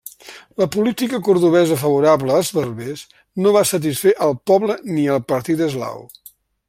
La 0.61 0.67
política 0.75 1.17
cordovesa 1.27 1.77
favorable 1.81 2.33
als 2.37 2.49
berbers 2.59 3.03
no 3.45 3.53
va 3.59 3.63
satisfer 3.73 4.15
al 4.29 4.35
poble 4.53 4.79
ni 4.97 5.05
al 5.17 5.23
partit 5.35 5.63
eslau. 5.69 6.03